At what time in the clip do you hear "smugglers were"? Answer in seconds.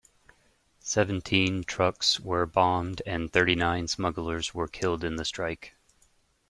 3.87-4.67